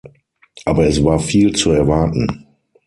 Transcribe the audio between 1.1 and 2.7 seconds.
zu viel zu erwarten.